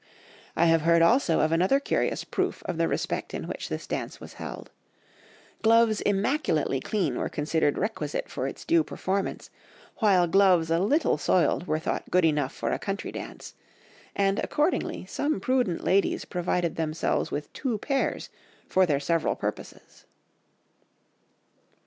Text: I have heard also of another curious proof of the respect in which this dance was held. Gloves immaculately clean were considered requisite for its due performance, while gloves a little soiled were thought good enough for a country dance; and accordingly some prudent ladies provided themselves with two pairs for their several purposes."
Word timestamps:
I 0.55 0.65
have 0.65 0.81
heard 0.81 1.03
also 1.03 1.41
of 1.41 1.51
another 1.51 1.79
curious 1.79 2.23
proof 2.23 2.63
of 2.65 2.77
the 2.77 2.87
respect 2.87 3.35
in 3.35 3.47
which 3.47 3.69
this 3.69 3.85
dance 3.85 4.19
was 4.19 4.33
held. 4.41 4.71
Gloves 5.61 6.01
immaculately 6.01 6.79
clean 6.79 7.19
were 7.19 7.29
considered 7.29 7.77
requisite 7.77 8.27
for 8.27 8.47
its 8.47 8.65
due 8.65 8.83
performance, 8.83 9.51
while 9.97 10.25
gloves 10.25 10.71
a 10.71 10.79
little 10.79 11.19
soiled 11.19 11.67
were 11.67 11.77
thought 11.77 12.09
good 12.09 12.25
enough 12.25 12.51
for 12.51 12.71
a 12.71 12.79
country 12.79 13.11
dance; 13.11 13.53
and 14.15 14.39
accordingly 14.39 15.05
some 15.05 15.39
prudent 15.39 15.83
ladies 15.83 16.25
provided 16.25 16.77
themselves 16.77 17.29
with 17.29 17.53
two 17.53 17.77
pairs 17.77 18.31
for 18.67 18.87
their 18.87 18.99
several 18.99 19.35
purposes." 19.35 20.05